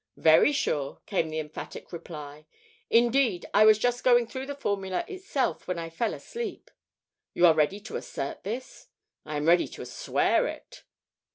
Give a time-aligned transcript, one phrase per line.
[0.17, 2.47] "Very sure," came the emphatic reply.
[2.89, 6.71] "Indeed, I was just going through the formula itself when I fell asleep."
[7.35, 8.87] "You are ready to assert this?"
[9.25, 10.85] "I am ready to swear it."